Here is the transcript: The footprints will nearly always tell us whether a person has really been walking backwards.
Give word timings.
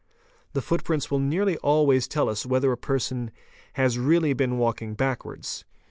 The 0.53 0.63
footprints 0.63 1.11
will 1.11 1.19
nearly 1.19 1.57
always 1.57 2.07
tell 2.07 2.27
us 2.27 2.43
whether 2.43 2.71
a 2.71 2.75
person 2.75 3.29
has 3.73 3.99
really 3.99 4.33
been 4.33 4.57
walking 4.57 4.95
backwards. 4.95 5.63